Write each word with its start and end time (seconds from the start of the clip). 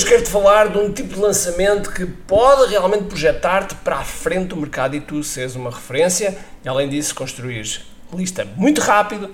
hoje 0.00 0.08
quero-te 0.08 0.30
falar 0.30 0.68
de 0.68 0.78
um 0.78 0.90
tipo 0.90 1.14
de 1.14 1.20
lançamento 1.20 1.92
que 1.92 2.06
pode 2.06 2.70
realmente 2.70 3.04
projetar-te 3.04 3.74
para 3.74 3.98
a 3.98 4.02
frente 4.02 4.46
do 4.46 4.56
mercado 4.56 4.96
e 4.96 5.00
tu 5.00 5.22
seres 5.22 5.54
uma 5.56 5.68
referência 5.68 6.38
e, 6.64 6.68
além 6.68 6.88
disso, 6.88 7.14
construires 7.14 7.82
lista 8.14 8.46
muito 8.56 8.80
rápido 8.80 9.28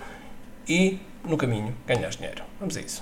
e, 0.69 0.99
no 1.25 1.37
caminho, 1.37 1.73
ganhar 1.87 2.09
dinheiro. 2.09 2.43
Vamos 2.59 2.77
a 2.77 2.81
isso. 2.81 3.01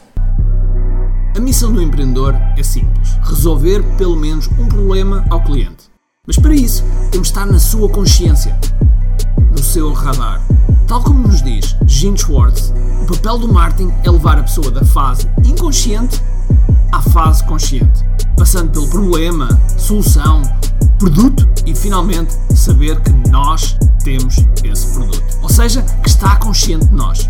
A 1.35 1.41
missão 1.41 1.73
do 1.73 1.81
empreendedor 1.81 2.35
é 2.59 2.63
simples: 2.63 3.15
resolver 3.23 3.83
pelo 3.96 4.17
menos 4.17 4.46
um 4.59 4.69
problema 4.69 5.25
ao 5.31 5.43
cliente. 5.43 5.89
Mas 6.27 6.39
para 6.39 6.53
isso, 6.53 6.85
temos 7.11 7.29
de 7.29 7.33
estar 7.33 7.46
na 7.46 7.59
sua 7.59 7.89
consciência, 7.89 8.55
no 9.51 9.62
seu 9.62 9.91
radar. 9.95 10.43
Tal 10.87 11.03
como 11.03 11.29
nos 11.29 11.41
diz 11.41 11.75
Gene 11.87 12.19
Schwartz, 12.19 12.75
o 13.03 13.07
papel 13.07 13.39
do 13.39 13.49
marketing 13.49 13.91
é 14.05 14.11
levar 14.11 14.39
a 14.39 14.43
pessoa 14.43 14.71
da 14.71 14.85
fase 14.85 15.27
inconsciente 15.46 16.21
à 16.95 17.03
fase 17.03 17.43
consciente, 17.43 18.05
passando 18.37 18.71
pelo 18.71 18.87
problema, 18.87 19.48
solução, 19.77 20.43
produto 20.97 21.45
e 21.66 21.75
finalmente 21.75 22.33
saber 22.55 23.01
que 23.01 23.11
nós 23.29 23.77
temos 24.05 24.37
esse 24.62 24.95
produto. 24.95 25.25
Ou 25.43 25.49
seja, 25.49 25.83
que 25.83 26.09
está 26.09 26.37
consciente 26.37 26.87
de 26.87 26.95
nós. 26.95 27.29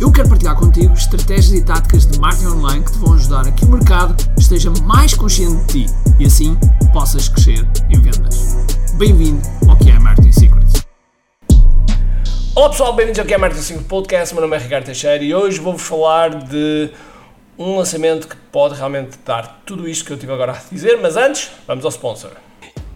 Eu 0.00 0.10
quero 0.10 0.28
partilhar 0.28 0.56
contigo 0.56 0.92
estratégias 0.94 1.52
e 1.52 1.62
táticas 1.62 2.06
de 2.06 2.18
marketing 2.18 2.46
online 2.48 2.84
que 2.84 2.90
te 2.90 2.98
vão 2.98 3.12
ajudar 3.14 3.46
a 3.46 3.52
que 3.52 3.64
o 3.64 3.68
mercado 3.68 4.16
esteja 4.36 4.72
mais 4.82 5.14
consciente 5.14 5.64
de 5.66 5.86
ti 5.86 5.94
e 6.18 6.26
assim 6.26 6.58
possas 6.92 7.28
crescer 7.28 7.64
em 7.88 8.00
vendas. 8.00 8.56
Bem-vindo 8.94 9.40
ao 9.68 9.76
que 9.76 9.90
é 9.90 9.98
Marketing 10.00 10.32
Secrets. 10.32 10.84
Olá 12.56 12.68
pessoal, 12.68 12.96
bem-vindos 12.96 13.20
ao 13.20 13.26
que 13.26 13.32
é 13.32 13.38
Marketing 13.38 13.62
Secrets 13.62 13.86
Podcast. 13.86 14.34
Meu 14.34 14.42
nome 14.42 14.56
é 14.56 14.58
Ricardo 14.58 14.86
Teixeira 14.86 15.22
e 15.22 15.32
hoje 15.32 15.60
vou-vos 15.60 15.82
falar 15.82 16.30
de 16.30 16.90
um 17.60 17.76
lançamento 17.76 18.26
que 18.26 18.36
pode 18.50 18.74
realmente 18.74 19.18
dar 19.22 19.60
tudo 19.66 19.86
isto 19.86 20.06
que 20.06 20.10
eu 20.10 20.16
tive 20.16 20.32
agora 20.32 20.52
a 20.52 20.60
dizer, 20.72 20.98
mas 21.02 21.14
antes, 21.14 21.50
vamos 21.66 21.84
ao 21.84 21.90
sponsor. 21.90 22.30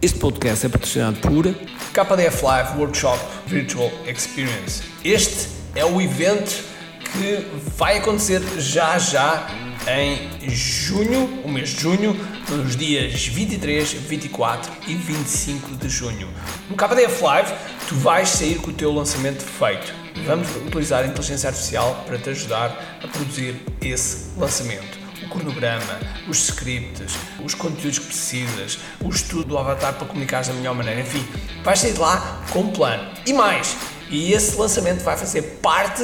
Este 0.01 0.17
podcast 0.17 0.65
é 0.65 0.69
patrocinado 0.69 1.19
por 1.19 1.45
KDF 1.93 2.43
Live 2.43 2.79
Workshop 2.79 3.19
Virtual 3.45 3.91
Experience. 4.07 4.81
Este 5.03 5.49
é 5.75 5.85
o 5.85 6.01
evento 6.01 6.63
que 6.99 7.45
vai 7.77 7.99
acontecer 7.99 8.41
já 8.57 8.97
já 8.97 9.47
em 9.87 10.49
junho, 10.49 11.43
o 11.43 11.47
mês 11.47 11.69
de 11.69 11.81
junho, 11.81 12.19
nos 12.49 12.75
dias 12.75 13.27
23, 13.27 13.93
24 13.93 14.71
e 14.87 14.95
25 14.95 15.75
de 15.75 15.89
junho. 15.89 16.27
No 16.67 16.75
KDF 16.75 17.23
Live, 17.23 17.53
tu 17.87 17.93
vais 17.95 18.29
sair 18.29 18.55
com 18.55 18.71
o 18.71 18.73
teu 18.73 18.91
lançamento 18.91 19.43
feito. 19.43 20.04
Vamos 20.23 20.47
utilizar 20.55 21.03
a 21.03 21.07
inteligência 21.07 21.49
artificial 21.49 22.03
para 22.05 22.17
te 22.17 22.29
ajudar 22.29 22.99
a 23.03 23.07
produzir 23.07 23.61
esse 23.81 24.37
lançamento. 24.37 24.97
O 25.23 25.29
cronograma, 25.29 25.99
os 26.27 26.49
scripts, 26.49 27.15
os 27.43 27.53
conteúdos 27.53 27.99
que 27.99 28.05
precisas, 28.05 28.79
o 29.01 29.09
estudo 29.09 29.43
do 29.43 29.57
avatar 29.57 29.93
para 29.93 30.07
comunicar 30.07 30.43
da 30.43 30.53
melhor 30.53 30.75
maneira, 30.75 31.01
enfim, 31.01 31.25
vais 31.63 31.79
sair 31.79 31.93
de 31.93 31.99
lá 31.99 32.41
com 32.51 32.61
um 32.61 32.71
plano. 32.71 33.11
E 33.25 33.33
mais, 33.33 33.75
e 34.09 34.33
esse 34.33 34.55
lançamento 34.55 35.03
vai 35.03 35.17
fazer 35.17 35.41
parte 35.61 36.03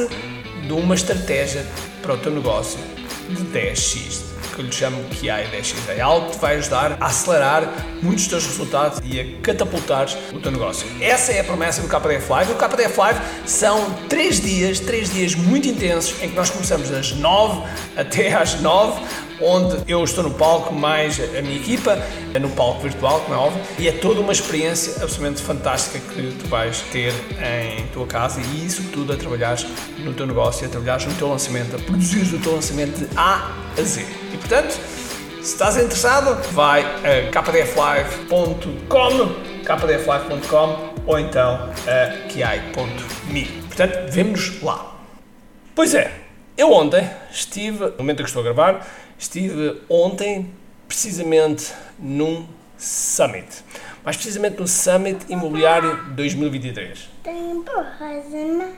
de 0.65 0.73
uma 0.73 0.95
estratégia 0.95 1.65
para 2.01 2.13
o 2.13 2.17
teu 2.17 2.31
negócio 2.31 2.79
de 3.29 3.43
10x, 3.43 4.30
que 4.53 4.59
eu 4.59 4.65
lhe 4.65 4.71
chamo 4.71 5.03
QI 5.09 5.27
10x. 5.27 5.75
É 5.89 6.01
algo 6.01 6.27
que 6.27 6.37
te 6.37 6.41
vai 6.41 6.57
ajudar 6.57 6.97
a 6.99 7.05
acelerar 7.05 7.63
muitos 8.01 8.23
dos 8.23 8.27
teus 8.27 8.45
resultados 8.47 9.01
e 9.03 9.19
a 9.19 9.41
catapultar 9.41 10.07
o 10.33 10.39
teu 10.39 10.51
negócio. 10.51 10.87
Essa 10.99 11.31
é 11.31 11.39
a 11.39 11.43
promessa 11.43 11.81
do 11.81 11.87
KDF 11.87 12.29
Live. 12.29 12.51
O 12.51 12.55
KDF 12.55 12.97
Live 12.97 13.19
são 13.45 13.91
3 14.09 14.41
dias, 14.41 14.79
3 14.79 15.13
dias 15.13 15.35
muito 15.35 15.67
intensos 15.67 16.21
em 16.21 16.29
que 16.29 16.35
nós 16.35 16.49
começamos 16.49 16.89
das 16.89 17.11
9 17.11 17.63
até 17.95 18.33
às 18.33 18.59
9 18.59 19.01
onde 19.41 19.77
eu 19.87 20.03
estou 20.03 20.23
no 20.23 20.31
palco, 20.31 20.73
mais 20.73 21.19
a 21.19 21.41
minha 21.41 21.55
equipa, 21.55 21.97
no 22.39 22.49
palco 22.51 22.81
virtual, 22.81 23.21
como 23.21 23.33
é 23.33 23.37
óbvio, 23.37 23.61
e 23.79 23.87
é 23.87 23.91
toda 23.91 24.21
uma 24.21 24.31
experiência 24.31 25.01
absolutamente 25.01 25.41
fantástica 25.41 25.99
que 25.99 26.37
tu 26.39 26.47
vais 26.47 26.81
ter 26.91 27.13
em 27.79 27.87
tua 27.87 28.05
casa 28.05 28.39
e 28.39 28.65
isso 28.65 28.83
tudo 28.93 29.13
a 29.13 29.17
trabalhares 29.17 29.65
no 29.99 30.13
teu 30.13 30.27
negócio, 30.27 30.65
a 30.65 30.69
trabalhares 30.69 31.05
no 31.05 31.13
teu 31.15 31.27
lançamento, 31.27 31.75
a 31.75 31.79
produzir 31.79 32.35
o 32.35 32.39
teu 32.39 32.53
lançamento 32.53 32.99
de 32.99 33.17
A 33.17 33.51
a 33.77 33.81
Z. 33.81 34.20
Portanto, 34.41 34.71
se 34.71 35.53
estás 35.53 35.77
interessado, 35.77 36.35
vai 36.51 36.83
a 36.83 37.31
kdflive.com, 37.31 38.89
kdflive.com 39.63 40.91
ou 41.05 41.19
então 41.19 41.71
a 41.87 42.27
kiai.me. 42.27 43.45
Portanto, 43.67 44.11
vemos 44.11 44.61
lá. 44.61 44.95
Pois 45.73 45.95
é, 45.95 46.11
eu 46.57 46.71
ontem 46.71 47.09
estive, 47.31 47.85
no 47.85 47.97
momento 47.99 48.19
em 48.19 48.23
que 48.23 48.29
estou 48.29 48.41
a 48.41 48.43
gravar, 48.43 48.85
estive 49.17 49.81
ontem 49.89 50.51
precisamente 50.87 51.73
num 51.97 52.45
summit. 52.77 53.63
Mais 54.03 54.17
precisamente 54.17 54.59
no 54.59 54.67
Summit 54.67 55.25
Imobiliário 55.29 56.03
2023. 56.15 57.09
Tem 57.23 57.51
empurras-me. 57.51 58.73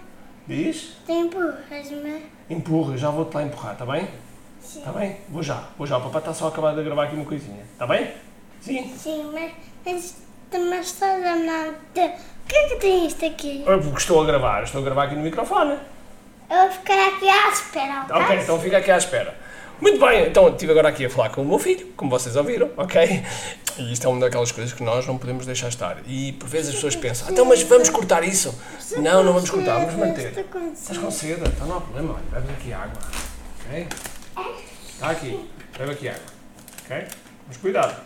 Diz? 0.47 0.97
Tem 1.07 1.21
empurras-me. 1.21 2.25
Empurra, 2.49 2.97
já 2.97 3.09
vou-te 3.09 3.33
lá 3.33 3.43
empurrar, 3.43 3.73
está 3.73 3.85
bem? 3.85 4.07
Sim. 4.73 4.79
Está 4.79 4.91
bem? 4.91 5.17
Vou 5.29 5.43
já, 5.43 5.63
vou 5.77 5.85
já. 5.85 5.97
O 5.97 6.01
papai 6.01 6.19
está 6.21 6.33
só 6.33 6.45
a 6.45 6.47
acabar 6.49 6.73
de 6.73 6.83
gravar 6.83 7.03
aqui 7.03 7.15
uma 7.15 7.25
coisinha. 7.25 7.63
Está 7.73 7.85
bem? 7.85 8.11
Sim. 8.59 8.91
Sim, 8.97 9.29
mas, 9.31 9.51
mas, 9.85 10.15
mas 10.51 10.85
estás 10.87 11.23
a 11.23 11.35
mandar. 11.35 11.69
O 11.69 12.47
que 12.47 12.55
é 12.55 12.67
que 12.69 12.75
tem 12.77 13.05
isto 13.05 13.23
aqui? 13.23 13.63
Eu 13.67 13.79
porque 13.79 13.99
estou 13.99 14.21
a 14.21 14.25
gravar, 14.25 14.63
estou 14.63 14.81
a 14.81 14.83
gravar 14.83 15.03
aqui 15.03 15.15
no 15.15 15.21
microfone. 15.21 15.77
Eu 16.49 16.57
vou 16.57 16.71
ficar 16.71 17.07
aqui 17.09 17.29
à 17.29 17.49
espera, 17.49 18.01
ok? 18.09 18.15
Ok, 18.23 18.37
então 18.41 18.59
fica 18.59 18.77
aqui 18.79 18.89
à 18.91 18.97
espera. 18.97 19.37
Muito 19.79 19.99
bem, 19.99 20.27
então 20.27 20.49
estive 20.49 20.71
agora 20.71 20.89
aqui 20.89 21.05
a 21.05 21.09
falar 21.09 21.29
com 21.29 21.41
o 21.41 21.45
meu 21.45 21.59
filho, 21.59 21.87
como 21.95 22.09
vocês 22.09 22.35
ouviram, 22.35 22.69
ok? 22.77 23.23
E 23.77 23.91
isto 23.93 24.05
é 24.07 24.09
uma 24.09 24.19
daquelas 24.19 24.51
coisas 24.51 24.73
que 24.73 24.81
nós 24.83 25.05
não 25.05 25.17
podemos 25.17 25.45
deixar 25.45 25.67
estar. 25.67 25.97
E 26.07 26.31
por 26.33 26.47
vezes 26.47 26.69
as 26.69 26.75
pessoas 26.75 26.95
pensam, 26.95 27.27
"Ah, 27.27 27.31
então 27.31 27.45
mas 27.45 27.61
vamos 27.63 27.89
cortar 27.89 28.23
isso? 28.23 28.57
Não, 28.97 29.23
não 29.23 29.33
vamos 29.33 29.49
cortar, 29.49 29.79
vamos 29.79 29.95
manter. 29.95 30.33
Estás 30.73 30.97
com 30.97 31.11
sede, 31.11 31.41
então 31.47 31.67
não 31.67 31.77
há 31.77 31.81
problema, 31.81 32.13
olha, 32.13 32.41
bebe 32.41 32.53
aqui 32.53 32.73
água, 32.73 32.97
ok? 33.67 33.87
Está 35.03 35.11
aqui, 35.11 35.49
bebe 35.77 35.91
aqui 35.91 36.07
água, 36.07 36.21
ok? 36.85 37.05
Mas 37.45 37.57
cuidado. 37.57 38.01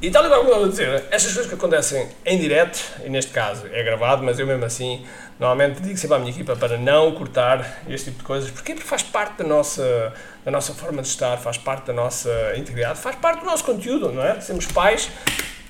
E 0.00 0.08
tal 0.12 0.24
e 0.24 0.28
qual 0.28 0.44
como 0.44 0.54
eu 0.54 0.68
dizer, 0.68 1.06
estas 1.10 1.32
coisas 1.32 1.48
que 1.48 1.54
acontecem 1.56 2.08
em 2.24 2.38
direto, 2.38 2.78
e 3.04 3.10
neste 3.10 3.32
caso 3.32 3.66
é 3.66 3.82
gravado, 3.82 4.22
mas 4.22 4.38
eu 4.38 4.46
mesmo 4.46 4.64
assim, 4.64 5.04
normalmente 5.40 5.82
digo 5.82 5.98
sempre 5.98 6.14
à 6.14 6.20
minha 6.20 6.30
equipa 6.30 6.54
para 6.54 6.78
não 6.78 7.10
cortar 7.16 7.82
este 7.88 8.12
tipo 8.12 8.18
de 8.18 8.24
coisas. 8.24 8.48
Porquê? 8.48 8.74
Porque 8.74 8.86
faz 8.86 9.02
parte 9.02 9.38
da 9.38 9.44
nossa, 9.44 10.14
da 10.44 10.52
nossa 10.52 10.72
forma 10.72 11.02
de 11.02 11.08
estar, 11.08 11.36
faz 11.36 11.58
parte 11.58 11.86
da 11.86 11.92
nossa 11.92 12.30
integridade, 12.56 13.00
faz 13.00 13.16
parte 13.16 13.40
do 13.40 13.46
nosso 13.46 13.64
conteúdo, 13.64 14.12
não 14.12 14.22
é? 14.22 14.40
Sermos 14.40 14.66
pais 14.66 15.10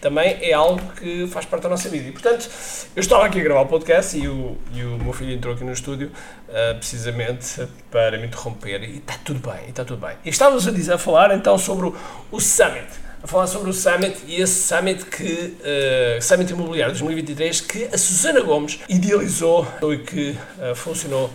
também 0.01 0.39
é 0.41 0.53
algo 0.53 0.81
que 0.93 1.27
faz 1.27 1.45
parte 1.45 1.65
da 1.65 1.69
nossa 1.69 1.89
vida. 1.89 2.09
E, 2.09 2.13
portanto, 2.13 2.49
eu 2.95 3.01
estava 3.01 3.27
aqui 3.27 3.41
a 3.41 3.43
gravar 3.43 3.63
o 3.63 3.67
podcast 3.67 4.17
e 4.17 4.29
o, 4.29 4.57
e 4.73 4.83
o 4.83 4.99
meu 4.99 5.13
filho 5.13 5.33
entrou 5.33 5.55
aqui 5.55 5.65
no 5.65 5.73
estúdio 5.73 6.11
ah, 6.49 6.75
precisamente 6.79 7.69
para 7.91 8.17
me 8.17 8.27
interromper 8.27 8.83
e 8.83 8.99
está 8.99 9.15
tudo 9.25 9.41
bem, 9.41 9.69
está 9.69 9.85
tudo 9.85 10.07
bem. 10.07 10.17
E 10.25 10.31
estávamos 10.31 10.67
a, 10.67 10.71
dizer, 10.71 10.93
a 10.95 10.99
falar 10.99 11.35
então 11.35 11.59
sobre 11.59 11.89
o, 11.89 11.97
o 12.31 12.41
Summit, 12.41 12.87
a 13.23 13.27
falar 13.27 13.47
sobre 13.47 13.69
o 13.69 13.73
Summit 13.73 14.19
e 14.27 14.41
esse 14.41 14.67
Summit 14.67 15.05
que, 15.05 15.57
uh, 15.61 16.23
Summit 16.23 16.53
Imobiliário 16.53 16.95
2023 16.95 17.61
que 17.61 17.85
a 17.93 17.99
Susana 17.99 18.41
Gomes 18.41 18.81
idealizou 18.89 19.67
e 19.93 19.99
que 19.99 20.31
uh, 20.59 20.75
funcionou 20.75 21.31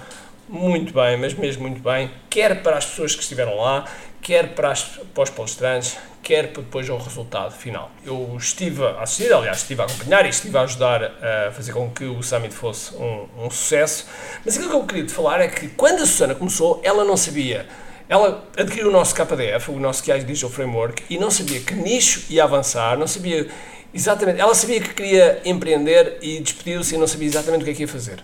muito 0.47 0.93
bem, 0.93 1.17
mas 1.17 1.33
mesmo 1.33 1.63
muito 1.63 1.81
bem, 1.81 2.11
quer 2.29 2.61
para 2.61 2.77
as 2.77 2.85
pessoas 2.85 3.15
que 3.15 3.21
estiveram 3.21 3.57
lá, 3.57 3.85
quer 4.21 4.53
para, 4.53 4.71
as, 4.71 4.83
para 4.83 5.23
os 5.23 5.29
palestrantes, 5.29 5.97
quer 6.21 6.53
para 6.53 6.61
depois 6.61 6.89
ao 6.89 6.97
resultado 6.97 7.53
final. 7.53 7.91
Eu 8.05 8.35
estive 8.37 8.83
a 8.85 9.01
assistir, 9.01 9.33
aliás, 9.33 9.57
estive 9.57 9.81
a 9.81 9.85
acompanhar 9.85 10.25
e 10.25 10.29
estive 10.29 10.57
a 10.57 10.61
ajudar 10.61 11.03
a 11.03 11.51
fazer 11.51 11.73
com 11.73 11.89
que 11.89 12.05
o 12.05 12.23
Summit 12.23 12.53
fosse 12.53 12.95
um, 12.95 13.27
um 13.37 13.49
sucesso, 13.49 14.07
mas 14.45 14.55
aquilo 14.55 14.69
que 14.71 14.75
eu 14.77 14.85
queria 14.85 15.05
te 15.05 15.13
falar 15.13 15.41
é 15.41 15.47
que 15.47 15.67
quando 15.69 16.01
a 16.01 16.05
Susana 16.05 16.35
começou, 16.35 16.79
ela 16.83 17.03
não 17.03 17.17
sabia 17.17 17.67
ela 18.09 18.47
adquiriu 18.57 18.89
o 18.89 18.91
nosso 18.91 19.15
KDF, 19.15 19.71
o 19.71 19.79
nosso 19.79 20.03
KI 20.03 20.23
Digital 20.23 20.49
Framework, 20.49 21.03
e 21.09 21.17
não 21.17 21.31
sabia 21.31 21.59
que 21.61 21.73
nicho 21.73 22.25
ia 22.29 22.43
avançar, 22.43 22.97
não 22.97 23.07
sabia 23.07 23.47
exatamente. 23.93 24.39
Ela 24.39 24.53
sabia 24.53 24.81
que 24.81 24.93
queria 24.93 25.41
empreender 25.45 26.17
e 26.21 26.39
despediu-se 26.39 26.95
e 26.95 26.97
não 26.97 27.07
sabia 27.07 27.27
exatamente 27.27 27.61
o 27.61 27.65
que 27.65 27.71
é 27.71 27.73
que 27.73 27.81
ia 27.81 27.87
fazer. 27.87 28.23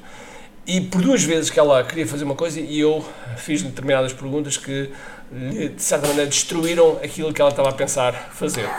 E 0.69 0.80
por 0.80 1.01
duas 1.01 1.24
vezes 1.24 1.50
que 1.50 1.60
ela 1.60 1.83
queria 1.83 2.06
fazer 2.06 2.24
uma 2.24 2.36
coisa 2.36 2.60
e 2.60 2.80
eu 2.80 3.04
fiz 3.38 3.63
determinadas 3.63 4.13
perguntas 4.13 4.56
que, 4.56 4.92
lhe, 5.31 5.69
de 5.69 5.81
certa 5.81 6.07
maneira, 6.07 6.30
destruíram 6.30 7.00
aquilo 7.04 7.33
que 7.33 7.42
ela 7.42 7.50
estava 7.50 7.69
a 7.69 7.74
pensar 7.74 8.13
fazer. 8.36 8.69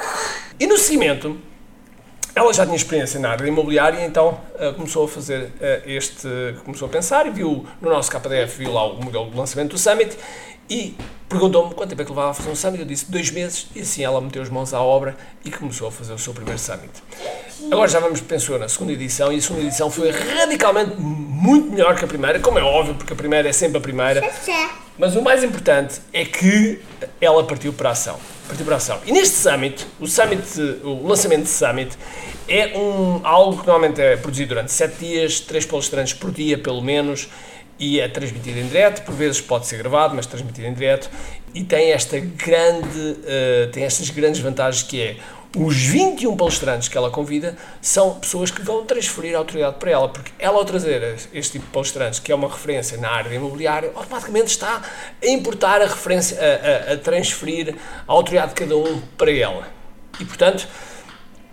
E 0.60 0.68
no 0.68 0.78
seguimento, 0.78 1.36
ela 2.40 2.54
já 2.54 2.64
tinha 2.64 2.76
experiência 2.76 3.20
na 3.20 3.30
área 3.30 3.46
imobiliária, 3.46 4.02
então 4.02 4.40
uh, 4.54 4.72
começou 4.74 5.04
a 5.04 5.08
fazer 5.08 5.42
uh, 5.42 5.50
este, 5.84 6.26
começou 6.64 6.88
a 6.88 6.90
pensar 6.90 7.26
e 7.26 7.30
viu 7.30 7.66
no 7.82 7.90
nosso 7.90 8.10
KDF, 8.10 8.58
viu 8.58 8.72
lá 8.72 8.86
o 8.86 8.96
modelo 8.96 9.30
de 9.30 9.36
lançamento 9.36 9.72
do 9.72 9.78
Summit 9.78 10.16
e 10.68 10.96
perguntou-me 11.28 11.74
quanto 11.74 11.90
tempo 11.90 12.00
é 12.00 12.04
que 12.04 12.10
levava 12.10 12.30
a 12.30 12.34
fazer 12.34 12.48
um 12.48 12.56
Summit. 12.56 12.80
Eu 12.80 12.86
disse 12.86 13.10
dois 13.10 13.30
meses 13.30 13.66
e 13.74 13.80
assim 13.80 14.02
ela 14.02 14.22
meteu 14.22 14.40
as 14.40 14.48
mãos 14.48 14.72
à 14.72 14.80
obra 14.80 15.16
e 15.44 15.50
começou 15.50 15.88
a 15.88 15.92
fazer 15.92 16.14
o 16.14 16.18
seu 16.18 16.32
primeiro 16.32 16.58
Summit. 16.58 16.90
Agora 17.70 17.88
já 17.88 18.00
vamos, 18.00 18.22
pensou 18.22 18.58
na 18.58 18.70
segunda 18.70 18.92
edição 18.94 19.30
e 19.30 19.36
a 19.36 19.40
segunda 19.42 19.66
edição 19.66 19.90
foi 19.90 20.10
radicalmente 20.10 20.96
muito 20.96 21.70
melhor 21.70 21.94
que 21.94 22.06
a 22.06 22.08
primeira, 22.08 22.40
como 22.40 22.58
é 22.58 22.62
óbvio, 22.62 22.94
porque 22.94 23.12
a 23.12 23.16
primeira 23.16 23.50
é 23.50 23.52
sempre 23.52 23.76
a 23.76 23.80
primeira. 23.82 24.22
Mas 24.98 25.14
o 25.14 25.20
mais 25.20 25.44
importante 25.44 26.00
é 26.10 26.24
que 26.24 26.80
ela 27.20 27.44
partiu 27.44 27.74
para 27.74 27.90
a 27.90 27.92
ação. 27.92 28.18
Partiu 28.50 28.64
para 28.64 28.74
a 28.74 28.78
ação. 28.78 28.98
E 29.06 29.12
neste 29.12 29.36
Summit, 29.36 29.86
o, 30.00 30.08
summit, 30.08 30.42
o 30.82 31.06
lançamento 31.06 31.44
de 31.44 31.50
Summit 31.50 31.96
é 32.48 32.76
um, 32.76 33.20
algo 33.24 33.60
que 33.60 33.64
normalmente 33.64 34.00
é 34.02 34.16
produzido 34.16 34.48
durante 34.48 34.72
7 34.72 34.96
dias, 34.98 35.38
3 35.38 35.66
palestrantes 35.66 36.14
por 36.14 36.32
dia, 36.32 36.58
pelo 36.58 36.82
menos, 36.82 37.28
e 37.78 38.00
é 38.00 38.08
transmitido 38.08 38.58
em 38.58 38.66
direto, 38.66 39.04
por 39.04 39.14
vezes 39.14 39.40
pode 39.40 39.68
ser 39.68 39.78
gravado, 39.78 40.16
mas 40.16 40.26
transmitido 40.26 40.66
em 40.66 40.74
direto, 40.74 41.08
e 41.54 41.62
tem 41.62 41.92
esta 41.92 42.18
grande, 42.18 42.98
uh, 42.98 43.70
tem 43.70 43.84
estas 43.84 44.10
grandes 44.10 44.40
vantagens 44.40 44.82
que 44.82 45.00
é 45.00 45.16
os 45.56 45.76
21 45.76 46.36
palestrantes 46.36 46.86
que 46.86 46.96
ela 46.96 47.10
convida 47.10 47.56
são 47.82 48.20
pessoas 48.20 48.50
que 48.50 48.62
vão 48.62 48.84
transferir 48.84 49.34
a 49.34 49.38
autoridade 49.38 49.76
para 49.76 49.90
ela, 49.90 50.08
porque 50.08 50.30
ela, 50.38 50.58
ao 50.58 50.64
trazer 50.64 51.16
este 51.32 51.52
tipo 51.52 51.66
de 51.66 51.72
palestrantes, 51.72 52.20
que 52.20 52.30
é 52.30 52.34
uma 52.34 52.48
referência 52.48 52.96
na 52.98 53.10
área 53.10 53.34
imobiliária, 53.34 53.90
automaticamente 53.94 54.46
está 54.46 54.80
a 55.20 55.26
importar 55.26 55.82
a 55.82 55.86
referência, 55.86 56.38
a, 56.38 56.90
a, 56.90 56.94
a 56.94 56.96
transferir 56.96 57.74
a 58.06 58.12
autoridade 58.12 58.50
de 58.50 58.60
cada 58.60 58.76
um 58.76 59.00
para 59.18 59.32
ela. 59.32 59.68
E, 60.20 60.24
portanto, 60.24 60.68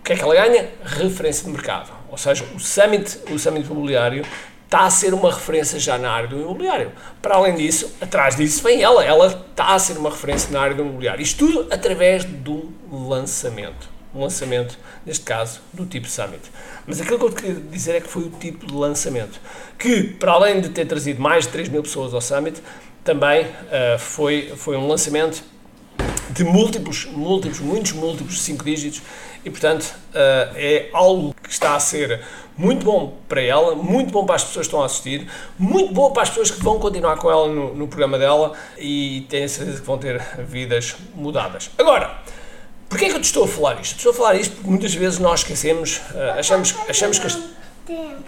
o 0.00 0.04
que 0.04 0.12
é 0.12 0.16
que 0.16 0.22
ela 0.22 0.34
ganha? 0.34 0.68
Referência 0.84 1.44
de 1.44 1.50
mercado. 1.50 1.90
Ou 2.08 2.16
seja, 2.16 2.44
o 2.54 2.60
Summit, 2.60 3.18
o 3.30 3.38
summit 3.38 3.66
imobiliário 3.66 4.24
está 4.68 4.84
a 4.84 4.90
ser 4.90 5.14
uma 5.14 5.32
referência 5.32 5.80
já 5.80 5.96
na 5.96 6.10
área 6.10 6.28
do 6.28 6.38
imobiliário. 6.38 6.92
Para 7.22 7.36
além 7.36 7.56
disso, 7.56 7.90
atrás 8.02 8.36
disso 8.36 8.62
vem 8.62 8.82
ela, 8.82 9.02
ela 9.02 9.26
está 9.50 9.74
a 9.74 9.78
ser 9.78 9.96
uma 9.96 10.10
referência 10.10 10.50
na 10.50 10.60
área 10.60 10.76
do 10.76 10.82
imobiliário. 10.82 11.22
Isto 11.22 11.46
tudo 11.46 11.66
através 11.72 12.24
do 12.24 12.70
lançamento. 12.92 13.88
Um 14.14 14.20
lançamento, 14.20 14.78
neste 15.06 15.24
caso, 15.24 15.60
do 15.72 15.86
tipo 15.86 16.06
Summit. 16.06 16.42
Mas 16.86 17.00
aquilo 17.00 17.18
que 17.18 17.24
eu 17.24 17.32
queria 17.32 17.54
dizer 17.54 17.94
é 17.96 18.00
que 18.00 18.08
foi 18.08 18.24
o 18.24 18.30
tipo 18.30 18.66
de 18.66 18.74
lançamento 18.74 19.40
que, 19.78 20.02
para 20.02 20.32
além 20.32 20.60
de 20.60 20.68
ter 20.68 20.86
trazido 20.86 21.20
mais 21.20 21.44
de 21.44 21.52
3 21.52 21.70
mil 21.70 21.82
pessoas 21.82 22.12
ao 22.12 22.20
Summit, 22.20 22.62
também 23.02 23.46
uh, 23.46 23.98
foi, 23.98 24.52
foi 24.54 24.76
um 24.76 24.86
lançamento 24.86 25.42
de 26.30 26.44
múltiplos, 26.44 27.06
múltiplos, 27.06 27.60
muitos 27.60 27.92
múltiplos, 27.92 28.42
5 28.42 28.64
dígitos, 28.64 29.02
e 29.44 29.50
portanto 29.50 29.84
uh, 29.84 30.52
é 30.56 30.90
algo 30.92 31.34
que 31.42 31.50
está 31.50 31.74
a 31.74 31.80
ser 31.80 32.20
muito 32.58 32.84
bom 32.84 33.14
para 33.28 33.40
ela, 33.40 33.76
muito 33.76 34.10
bom 34.10 34.26
para 34.26 34.34
as 34.34 34.42
pessoas 34.42 34.66
que 34.66 34.70
estão 34.70 34.82
a 34.82 34.86
assistir, 34.86 35.30
muito 35.56 35.94
bom 35.94 36.10
para 36.10 36.24
as 36.24 36.28
pessoas 36.28 36.50
que 36.50 36.62
vão 36.62 36.78
continuar 36.80 37.16
com 37.16 37.30
ela 37.30 37.46
no, 37.46 37.72
no 37.72 37.86
programa 37.86 38.18
dela 38.18 38.52
e 38.76 39.24
tenho 39.30 39.48
certeza 39.48 39.80
que 39.80 39.86
vão 39.86 39.96
ter 39.96 40.20
vidas 40.40 40.96
mudadas. 41.14 41.70
Agora, 41.78 42.18
porquê 42.88 43.04
é 43.04 43.08
que 43.10 43.14
eu 43.14 43.20
te 43.20 43.26
estou 43.26 43.44
a 43.44 43.48
falar 43.48 43.80
isto? 43.80 43.96
Estou 43.96 44.10
a 44.10 44.14
falar 44.14 44.34
isto 44.34 44.56
porque 44.56 44.68
muitas 44.68 44.92
vezes 44.92 45.20
nós 45.20 45.40
esquecemos, 45.40 45.98
uh, 45.98 46.38
achamos, 46.38 46.74
achamos 46.88 47.18
que. 47.20 47.58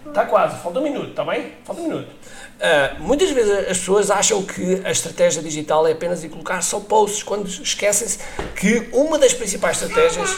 Está 0.09 0.25
quase, 0.25 0.59
falta 0.63 0.79
um 0.79 0.83
minuto, 0.83 1.11
está 1.11 1.23
bem? 1.23 1.53
Falta 1.65 1.83
um 1.83 1.89
minuto. 1.89 2.09
Uh, 2.09 3.03
muitas 3.03 3.31
vezes 3.31 3.51
as 3.69 3.79
pessoas 3.79 4.11
acham 4.11 4.43
que 4.43 4.81
a 4.85 4.91
estratégia 4.91 5.43
digital 5.43 5.87
é 5.87 5.93
apenas 5.93 6.23
ir 6.23 6.29
colocar 6.31 6.63
só 6.63 6.79
posts, 6.81 7.23
quando 7.23 7.47
esquecem-se 7.47 8.19
que 8.55 8.89
uma 8.93 9.19
das 9.19 9.35
principais 9.35 9.83
estratégias 9.83 10.37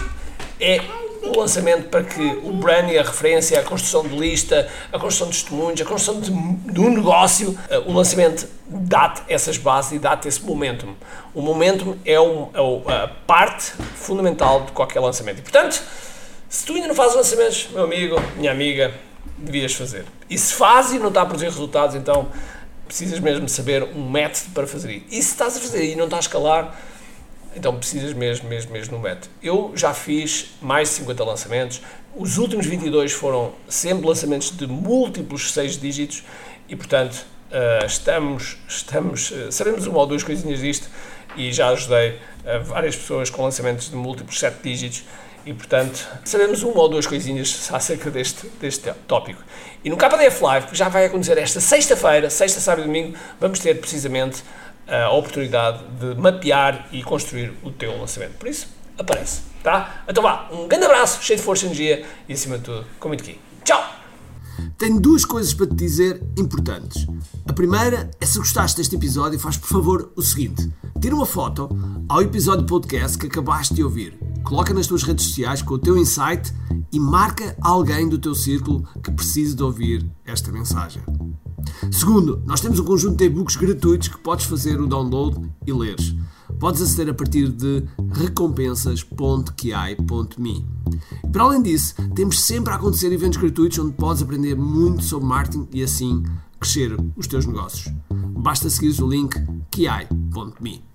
é 0.59 0.81
o 1.23 1.39
lançamento 1.39 1.89
para 1.89 2.03
que 2.03 2.21
o 2.43 2.53
branding, 2.53 2.97
a 2.97 3.03
referência, 3.03 3.59
a 3.59 3.63
construção 3.63 4.03
de 4.07 4.17
lista, 4.17 4.69
a 4.93 4.99
construção 4.99 5.29
de 5.29 5.35
testemunhos, 5.35 5.81
a 5.81 5.85
construção 5.85 6.21
de, 6.21 6.31
de 6.73 6.81
um 6.81 6.91
negócio, 6.91 7.51
uh, 7.51 7.91
o 7.91 7.93
lançamento 7.93 8.49
dá-te 8.67 9.23
essas 9.29 9.57
bases 9.57 9.93
e 9.93 9.99
dá-te 9.99 10.29
esse 10.29 10.43
momentum. 10.43 10.95
O 11.35 11.41
momentum 11.41 11.97
é, 12.05 12.21
um, 12.21 12.49
é 12.55 12.93
a 13.05 13.09
parte 13.09 13.73
fundamental 13.95 14.65
de 14.65 14.73
qualquer 14.73 15.01
lançamento. 15.01 15.39
E, 15.39 15.43
portanto, 15.43 15.83
se 16.49 16.67
tu 16.67 16.75
ainda 16.75 16.89
não 16.89 16.95
fazes 16.95 17.17
lançamentos, 17.17 17.69
meu 17.73 17.85
amigo, 17.85 18.17
minha 18.37 18.51
amiga, 18.51 18.93
devias 19.39 19.73
fazer. 19.75 20.05
E 20.29 20.37
se 20.37 20.55
fazes 20.55 20.93
e 20.93 20.99
não 20.99 21.09
está 21.09 21.23
a 21.23 21.27
produzir 21.27 21.47
resultados, 21.47 21.95
então 21.95 22.29
precisas 22.87 23.19
mesmo 23.21 23.49
saber 23.49 23.83
um 23.85 24.11
método 24.11 24.51
para 24.53 24.67
fazer 24.67 24.93
isso. 24.93 25.07
E 25.09 25.23
se 25.23 25.31
estás 25.31 25.57
a 25.57 25.61
fazer 25.61 25.85
e 25.85 25.97
não 25.97 26.05
estás 26.05 26.27
a 26.27 26.29
escalar, 26.29 26.79
então 27.55 27.77
precisas 27.77 28.13
mesmo, 28.13 28.49
mesmo, 28.49 28.73
mesmo 28.73 28.97
no 28.97 29.03
método. 29.03 29.29
Eu 29.43 29.73
já 29.75 29.93
fiz 29.95 30.51
mais 30.61 30.89
de 30.89 30.95
50 30.97 31.25
lançamentos, 31.25 31.83
os 32.15 32.39
últimos 32.39 32.67
22 32.67 33.13
foram 33.13 33.53
sempre 33.69 34.07
lançamentos 34.07 34.51
de 34.51 34.67
múltiplos 34.67 35.53
6 35.53 35.79
dígitos 35.79 36.23
e, 36.69 36.77
portanto, 36.77 37.25
uh, 37.51 37.87
estamos, 37.87 38.59
estamos, 38.69 39.31
uh, 39.31 39.51
sabemos 39.51 39.87
uma 39.87 39.99
ou 39.99 40.07
duas 40.07 40.23
coisinhas 40.23 40.61
disto 40.61 40.89
e 41.37 41.53
já 41.53 41.69
ajudei 41.69 42.11
uh, 42.11 42.63
várias 42.65 42.97
pessoas 42.97 43.31
com 43.31 43.43
lançamentos 43.43 43.89
de 43.89 43.97
múltiplos 43.97 44.39
7 44.39 44.63
dígitos 44.63 45.05
e, 45.45 45.53
portanto, 45.53 46.07
sabemos 46.25 46.63
uma 46.63 46.81
ou 46.81 46.89
duas 46.89 47.07
coisinhas 47.07 47.69
acerca 47.73 48.11
deste, 48.11 48.47
deste 48.61 48.93
tópico. 49.09 49.43
E 49.83 49.91
no 49.91 49.97
KDF 49.97 50.43
Live, 50.43 50.67
que 50.69 50.77
já 50.77 50.89
vai 50.89 51.07
acontecer 51.07 51.37
esta 51.39 51.61
sexta-feira, 51.61 52.31
sexta, 52.31 52.61
sábado 52.61 52.85
e 52.85 52.87
domingo, 52.87 53.17
vamos 53.41 53.59
ter 53.59 53.81
precisamente 53.81 54.43
a 54.87 55.11
oportunidade 55.11 55.83
de 56.01 56.15
mapear 56.21 56.89
e 56.93 57.03
construir 57.03 57.53
o 57.63 57.71
teu 57.71 57.99
lançamento. 57.99 58.39
Por 58.39 58.49
isso, 58.49 58.69
aparece, 58.99 59.43
tá? 59.63 60.05
Então 60.09 60.23
vá, 60.23 60.49
um 60.53 60.67
grande 60.69 60.87
abraço, 60.87 61.23
cheio 61.23 61.39
de 61.39 61.45
força 61.45 61.65
e 61.65 61.69
energia 61.69 62.07
e 62.29 62.33
acima 62.33 62.59
de 62.59 62.65
tudo, 62.65 62.87
com 62.99 63.09
muito 63.09 63.23
aqui. 63.23 63.39
Tchau! 63.65 64.03
Tenho 64.77 65.01
duas 65.01 65.25
coisas 65.25 65.55
para 65.55 65.67
te 65.67 65.75
dizer 65.75 66.23
importantes. 66.37 67.07
A 67.47 67.53
primeira 67.53 68.11
é 68.21 68.27
se 68.27 68.39
gostaste 68.39 68.77
deste 68.77 68.97
episódio, 68.97 69.39
faz 69.39 69.57
por 69.57 69.69
favor 69.69 70.13
o 70.17 70.23
seguinte: 70.23 70.71
tira 71.01 71.15
uma 71.15 71.27
foto 71.27 71.69
ao 72.09 72.21
episódio 72.21 72.67
podcast 72.67 73.17
que 73.17 73.27
acabaste 73.27 73.75
de 73.75 73.83
ouvir, 73.83 74.19
coloca 74.45 74.75
nas 74.75 74.87
tuas 74.87 75.03
redes 75.03 75.27
sociais 75.27 75.63
com 75.63 75.75
o 75.75 75.79
teu 75.79 75.97
insight 75.97 76.53
e 76.93 77.01
marca 77.01 77.57
alguém 77.61 78.09
do 78.09 78.19
teu 78.19 78.35
círculo 78.35 78.87
que 79.03 79.11
precise 79.11 79.55
de 79.55 79.63
ouvir 79.63 80.05
esta 80.27 80.53
mensagem. 80.53 81.03
Segundo, 81.93 82.43
nós 82.47 82.61
temos 82.61 82.81
um 82.81 82.85
conjunto 82.85 83.19
de 83.19 83.27
e-books 83.27 83.57
gratuitos 83.57 84.09
que 84.09 84.19
podes 84.19 84.47
fazer 84.47 84.81
o 84.81 84.87
download 84.87 85.39
e 85.67 85.73
leres. 85.73 86.15
Podes 86.59 86.81
aceder 86.81 87.11
a 87.11 87.15
partir 87.15 87.51
de 87.51 87.85
recompensas.ki.me. 88.13 90.67
Para 91.31 91.43
além 91.43 91.63
disso, 91.63 91.95
temos 92.15 92.41
sempre 92.41 92.73
a 92.73 92.77
acontecer 92.77 93.13
eventos 93.13 93.37
gratuitos 93.39 93.79
onde 93.79 93.93
podes 93.93 94.23
aprender 94.23 94.57
muito 94.57 95.05
sobre 95.05 95.29
marketing 95.29 95.69
e 95.73 95.83
assim 95.83 96.23
crescer 96.59 96.97
os 97.15 97.27
teus 97.27 97.45
negócios. 97.45 97.95
Basta 98.11 98.71
seguir 98.71 98.99
o 99.03 99.09
link 99.09 99.37
ki.me. 99.71 100.92